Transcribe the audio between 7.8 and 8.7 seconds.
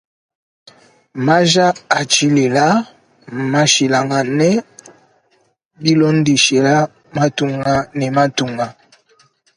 ne matunga.